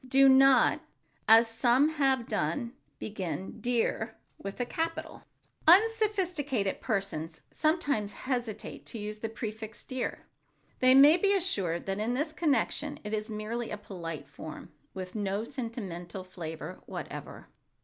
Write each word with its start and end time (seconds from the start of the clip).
Do 0.07 0.27
not—as 0.27 1.47
some 1.47 1.89
have 1.89 2.27
done—begin 2.27 3.61
"dear" 3.61 4.15
with 4.39 4.59
a 4.59 4.65
capital. 4.65 5.25
Unsophisticated 5.67 6.81
persons 6.81 7.41
sometimes 7.51 8.13
hesitate 8.13 8.87
to 8.87 8.97
use 8.97 9.19
the 9.19 9.29
prefix 9.29 9.83
"dear,"—they 9.83 10.95
may 10.95 11.17
be 11.17 11.33
assured 11.37 11.85
that 11.85 11.99
in 11.99 12.15
this 12.15 12.33
connection 12.33 12.99
it 13.03 13.13
is 13.13 13.29
merely 13.29 13.69
a 13.69 13.77
polite 13.77 14.27
form, 14.27 14.71
with 14.95 15.13
no 15.13 15.43
sentimental 15.43 16.23
flavor 16.23 16.81
whatever. 16.87 17.49